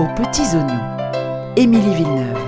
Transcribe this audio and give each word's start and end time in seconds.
aux 0.00 0.06
petits 0.14 0.56
oignons. 0.56 0.80
Émilie 1.56 1.94
Villeneuve. 1.94 2.38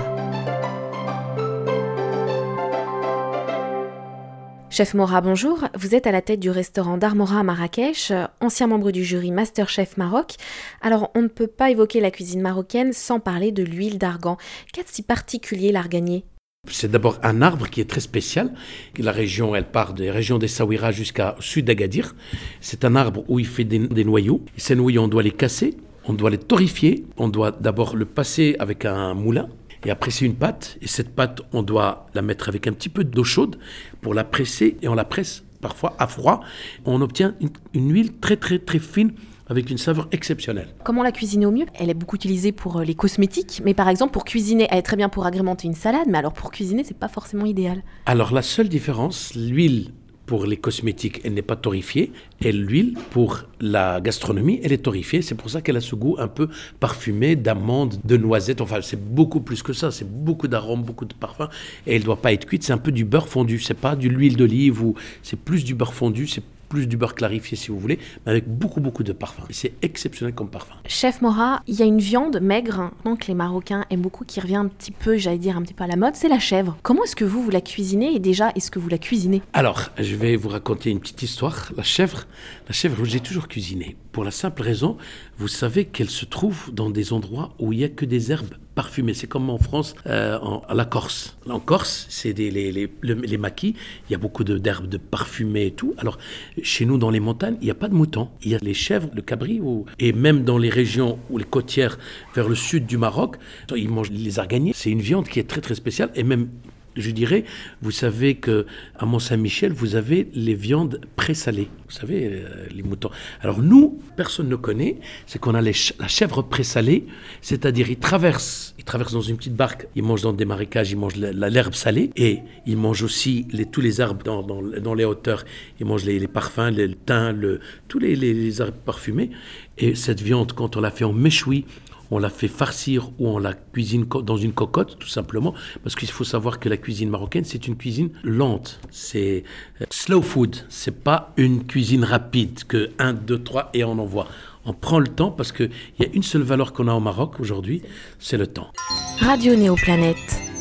Chef 4.71 4.95
Mora, 4.95 5.21
bonjour. 5.21 5.59
Vous 5.77 5.93
êtes 5.93 6.07
à 6.07 6.11
la 6.11 6.23
tête 6.23 6.39
du 6.39 6.49
restaurant 6.49 6.97
d'Armora 6.97 7.41
à 7.41 7.43
Marrakech, 7.43 8.11
ancien 8.41 8.65
membre 8.65 8.89
du 8.89 9.03
jury 9.03 9.29
Masterchef 9.29 9.97
Maroc. 9.97 10.33
Alors, 10.81 11.11
on 11.13 11.21
ne 11.21 11.27
peut 11.27 11.45
pas 11.45 11.69
évoquer 11.69 11.99
la 11.99 12.09
cuisine 12.09 12.41
marocaine 12.41 12.91
sans 12.91 13.19
parler 13.19 13.51
de 13.51 13.61
l'huile 13.61 13.99
d'argan. 13.99 14.37
Qu'est-ce 14.73 14.95
si 14.95 15.03
particulier 15.03 15.71
l'arganier? 15.71 16.25
C'est 16.71 16.89
d'abord 16.89 17.19
un 17.21 17.43
arbre 17.43 17.69
qui 17.69 17.81
est 17.81 17.89
très 17.89 18.01
spécial. 18.01 18.51
La 18.97 19.11
région, 19.11 19.53
elle 19.53 19.69
part 19.69 19.93
des 19.93 20.09
régions 20.09 20.39
des 20.39 20.47
Sawira 20.47 20.91
jusqu'à 20.91 21.35
sud 21.39 21.65
d'Agadir. 21.65 22.15
C'est 22.61 22.83
un 22.83 22.95
arbre 22.95 23.23
où 23.27 23.37
il 23.37 23.45
fait 23.45 23.63
des, 23.63 23.77
des 23.77 24.05
noyaux. 24.05 24.41
Ces 24.57 24.75
noyaux, 24.75 25.03
on 25.03 25.07
doit 25.07 25.21
les 25.21 25.29
casser, 25.29 25.77
on 26.05 26.13
doit 26.13 26.29
les 26.29 26.37
torréfier. 26.37 27.05
On 27.17 27.29
doit 27.29 27.51
d'abord 27.51 27.95
le 27.95 28.05
passer 28.05 28.55
avec 28.59 28.85
un 28.85 29.13
moulin. 29.13 29.47
Et 29.85 29.91
après, 29.91 30.11
c'est 30.11 30.25
une 30.25 30.35
pâte. 30.35 30.77
Et 30.81 30.87
cette 30.87 31.13
pâte, 31.13 31.41
on 31.51 31.61
doit 31.61 32.07
la 32.13 32.21
mettre 32.21 32.49
avec 32.49 32.67
un 32.67 32.73
petit 32.73 32.89
peu 32.89 33.03
d'eau 33.03 33.23
chaude 33.23 33.57
pour 34.01 34.13
la 34.13 34.23
presser. 34.23 34.77
Et 34.81 34.87
on 34.87 34.95
la 34.95 35.05
presse 35.05 35.43
parfois 35.61 35.95
à 35.99 36.07
froid. 36.07 36.41
On 36.85 37.01
obtient 37.01 37.35
une, 37.41 37.49
une 37.73 37.91
huile 37.91 38.13
très, 38.19 38.37
très, 38.37 38.59
très 38.59 38.79
fine 38.79 39.13
avec 39.47 39.69
une 39.69 39.77
saveur 39.77 40.07
exceptionnelle. 40.11 40.69
Comment 40.85 41.03
la 41.03 41.11
cuisiner 41.11 41.45
au 41.45 41.51
mieux? 41.51 41.65
Elle 41.73 41.89
est 41.89 41.93
beaucoup 41.93 42.15
utilisée 42.15 42.53
pour 42.53 42.77
euh, 42.77 42.83
les 42.83 42.95
cosmétiques, 42.95 43.61
mais 43.65 43.73
par 43.73 43.89
exemple 43.89 44.13
pour 44.13 44.23
cuisiner, 44.23 44.67
elle 44.69 44.77
est 44.77 44.83
très 44.83 44.95
bien 44.95 45.09
pour 45.09 45.25
agrémenter 45.25 45.67
une 45.67 45.73
salade, 45.73 46.07
mais 46.07 46.17
alors 46.17 46.31
pour 46.31 46.49
cuisiner, 46.49 46.85
c'est 46.85 46.97
pas 46.97 47.09
forcément 47.09 47.45
idéal. 47.45 47.83
Alors 48.05 48.33
la 48.33 48.41
seule 48.41 48.69
différence, 48.69 49.35
l'huile 49.35 49.91
pour 50.25 50.45
les 50.45 50.57
cosmétiques, 50.57 51.21
elle 51.23 51.33
n'est 51.33 51.41
pas 51.41 51.55
torréfiée, 51.55 52.11
et 52.41 52.51
l'huile 52.51 52.95
pour 53.11 53.43
la 53.59 53.99
gastronomie, 53.99 54.59
elle 54.63 54.71
est 54.71 54.77
torréfiée. 54.77 55.21
C'est 55.21 55.35
pour 55.35 55.49
ça 55.49 55.61
qu'elle 55.61 55.77
a 55.77 55.81
ce 55.81 55.95
goût 55.95 56.15
un 56.17 56.27
peu 56.27 56.49
parfumé 56.79 57.35
d'amande, 57.35 57.99
de 58.03 58.17
noisette. 58.17 58.61
Enfin, 58.61 58.81
c'est 58.81 59.01
beaucoup 59.01 59.41
plus 59.41 59.61
que 59.61 59.73
ça. 59.73 59.91
C'est 59.91 60.09
beaucoup 60.09 60.47
d'arômes, 60.47 60.83
beaucoup 60.83 61.05
de 61.05 61.13
parfums, 61.13 61.49
et 61.85 61.95
elle 61.95 62.01
ne 62.01 62.05
doit 62.05 62.21
pas 62.21 62.33
être 62.33 62.45
cuite. 62.45 62.63
C'est 62.63 62.73
un 62.73 62.77
peu 62.77 62.91
du 62.91 63.05
beurre 63.05 63.27
fondu. 63.27 63.59
C'est 63.59 63.73
pas 63.73 63.95
de 63.95 64.07
l'huile 64.07 64.37
d'olive 64.37 64.81
ou 64.81 64.95
c'est 65.21 65.39
plus 65.39 65.63
du 65.63 65.75
beurre 65.75 65.93
fondu. 65.93 66.27
C'est 66.27 66.43
plus 66.73 66.87
du 66.87 66.97
beurre 66.97 67.13
clarifié 67.13 67.55
si 67.55 67.67
vous 67.67 67.77
voulez, 67.77 67.99
mais 68.25 68.31
avec 68.31 68.47
beaucoup 68.47 68.81
beaucoup 68.81 69.03
de 69.03 69.13
parfum. 69.13 69.43
C'est 69.51 69.73
exceptionnel 69.83 70.33
comme 70.33 70.49
parfum. 70.49 70.73
Chef 70.87 71.21
Mora, 71.21 71.61
il 71.67 71.75
y 71.75 71.83
a 71.83 71.85
une 71.85 71.99
viande 71.99 72.39
maigre 72.41 72.89
donc 73.05 73.19
que 73.19 73.27
les 73.27 73.35
Marocains 73.35 73.85
aiment 73.91 74.01
beaucoup, 74.01 74.25
qui 74.25 74.39
revient 74.39 74.55
un 74.55 74.67
petit 74.67 74.89
peu, 74.89 75.15
j'allais 75.17 75.37
dire 75.37 75.55
un 75.55 75.61
petit 75.61 75.75
peu 75.75 75.83
à 75.83 75.87
la 75.87 75.97
mode, 75.97 76.15
c'est 76.15 76.29
la 76.29 76.39
chèvre. 76.39 76.75
Comment 76.81 77.03
est-ce 77.03 77.15
que 77.15 77.25
vous, 77.25 77.43
vous 77.43 77.51
la 77.51 77.61
cuisinez 77.61 78.15
et 78.15 78.19
déjà, 78.19 78.51
est-ce 78.55 78.71
que 78.71 78.79
vous 78.79 78.89
la 78.89 78.97
cuisinez? 78.97 79.43
Alors, 79.53 79.91
je 79.99 80.15
vais 80.15 80.35
vous 80.35 80.49
raconter 80.49 80.89
une 80.89 80.99
petite 80.99 81.21
histoire. 81.21 81.71
La 81.77 81.83
chèvre, 81.83 82.25
la 82.67 82.73
chèvre, 82.73 83.05
j'ai 83.05 83.19
toujours 83.19 83.47
cuisiné. 83.47 83.95
Pour 84.11 84.23
la 84.23 84.31
simple 84.31 84.63
raison, 84.63 84.97
vous 85.37 85.47
savez 85.47 85.85
qu'elle 85.85 86.09
se 86.09 86.25
trouve 86.25 86.73
dans 86.73 86.89
des 86.89 87.13
endroits 87.13 87.53
où 87.59 87.71
il 87.71 87.77
n'y 87.77 87.83
a 87.83 87.89
que 87.89 88.05
des 88.05 88.31
herbes 88.31 88.55
parfumées. 88.75 89.13
C'est 89.13 89.27
comme 89.27 89.49
en 89.49 89.57
France, 89.57 89.95
euh, 90.07 90.37
à 90.67 90.73
la 90.73 90.85
Corse. 90.85 91.37
En 91.49 91.59
Corse, 91.59 92.05
c'est 92.09 92.33
les, 92.33 93.37
maquis. 93.37 93.75
Il 94.09 94.11
y 94.11 94.15
a 94.15 94.17
beaucoup 94.17 94.43
d'herbes 94.43 94.85
de, 94.85 94.97
de 94.97 94.97
parfumées 94.97 95.67
et 95.67 95.71
tout. 95.71 95.93
Alors, 95.97 96.17
chez 96.61 96.85
nous, 96.85 96.97
dans 96.97 97.09
les 97.09 97.19
montagnes, 97.19 97.57
il 97.61 97.65
n'y 97.65 97.71
a 97.71 97.75
pas 97.75 97.87
de 97.87 97.93
moutons. 97.93 98.29
Il 98.43 98.51
y 98.51 98.55
a 98.55 98.59
les 98.61 98.73
chèvres, 98.73 99.09
le 99.13 99.21
cabri, 99.21 99.61
et 99.99 100.13
même 100.13 100.43
dans 100.43 100.57
les 100.57 100.69
régions 100.69 101.19
ou 101.29 101.37
les 101.37 101.45
côtières 101.45 101.97
vers 102.35 102.49
le 102.49 102.55
sud 102.55 102.85
du 102.85 102.97
Maroc, 102.97 103.37
ils 103.75 103.89
mangent 103.89 104.11
les 104.11 104.39
araignées. 104.39 104.73
C'est 104.75 104.89
une 104.89 105.01
viande 105.01 105.27
qui 105.27 105.39
est 105.39 105.47
très 105.47 105.61
très 105.61 105.75
spéciale 105.75 106.11
et 106.15 106.23
même 106.23 106.49
je 106.95 107.11
dirais, 107.11 107.45
vous 107.81 107.91
savez 107.91 108.35
que 108.35 108.65
à 108.97 109.05
Mont-Saint-Michel, 109.05 109.73
vous 109.73 109.95
avez 109.95 110.29
les 110.33 110.55
viandes 110.55 111.01
présalées. 111.15 111.69
Vous 111.87 111.95
savez, 111.99 112.25
euh, 112.25 112.67
les 112.73 112.83
moutons. 112.83 113.09
Alors 113.41 113.61
nous, 113.61 113.99
personne 114.15 114.49
ne 114.49 114.55
connaît, 114.55 114.97
c'est 115.25 115.39
qu'on 115.39 115.55
a 115.55 115.61
la 115.61 115.71
chèvre 115.71 116.41
présalée, 116.43 117.05
c'est-à-dire 117.41 117.89
ils 117.89 117.97
traversent, 117.97 118.73
ils 118.77 118.83
traversent 118.83 119.13
dans 119.13 119.21
une 119.21 119.37
petite 119.37 119.55
barque, 119.55 119.87
ils 119.95 120.03
mangent 120.03 120.23
dans 120.23 120.33
des 120.33 120.45
marécages, 120.45 120.91
ils 120.91 120.97
mangent 120.97 121.15
l'herbe 121.15 121.73
salée, 121.73 122.11
et 122.15 122.39
ils 122.65 122.77
mangent 122.77 123.03
aussi 123.03 123.47
tous 123.71 123.81
les 123.81 124.01
arbres 124.01 124.23
dans, 124.23 124.93
les 124.93 125.05
hauteurs, 125.05 125.45
ils 125.79 125.85
mangent 125.85 126.05
les, 126.05 126.27
parfums, 126.27 126.71
le 126.75 126.95
thym, 126.95 127.59
tous 127.87 127.99
les, 127.99 128.15
les, 128.15 128.33
les 128.33 128.61
arbres 128.61 128.77
parfumés. 128.85 129.31
Et 129.77 129.95
cette 129.95 130.21
viande, 130.21 130.53
quand 130.53 130.77
on 130.77 130.81
la 130.81 130.91
fait 130.91 131.03
en 131.03 131.13
méchoui, 131.13 131.65
on 132.13 132.19
la 132.19 132.29
fait 132.29 132.47
farcir 132.47 133.09
ou 133.19 133.27
on 133.27 133.39
la 133.39 133.53
cuisine 133.53 134.05
dans 134.05 134.37
une 134.37 134.53
cocotte, 134.53 134.97
tout 134.99 135.07
simplement, 135.07 135.53
parce 135.83 135.95
qu'il 135.95 136.09
faut 136.09 136.23
savoir 136.23 136.59
que 136.59 136.69
la 136.69 136.77
cuisine 136.77 137.09
marocaine, 137.09 137.43
c'est 137.43 137.67
une 137.67 137.75
cuisine 137.75 138.11
lente, 138.23 138.79
c'est 138.91 139.43
slow 139.89 140.21
food, 140.21 140.55
c'est 140.69 141.03
pas 141.03 141.33
une 141.37 141.65
cuisine 141.65 142.03
rapide 142.03 142.63
que 142.65 142.91
1, 142.99 143.13
2, 143.13 143.43
3 143.43 143.71
et 143.73 143.83
on 143.83 143.97
envoie. 143.97 144.27
On 144.65 144.73
prend 144.73 144.99
le 144.99 145.07
temps 145.07 145.31
parce 145.31 145.51
qu'il 145.51 145.71
y 145.99 146.03
a 146.03 146.07
une 146.13 146.23
seule 146.23 146.43
valeur 146.43 146.71
qu'on 146.71 146.87
a 146.87 146.93
au 146.93 146.99
Maroc 146.99 147.39
aujourd'hui, 147.39 147.81
c'est 148.19 148.37
le 148.37 148.47
temps. 148.47 148.71
Radio 149.19 149.55
Néoplanète 149.55 150.52